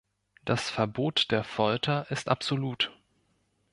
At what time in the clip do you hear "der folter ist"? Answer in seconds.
1.29-2.27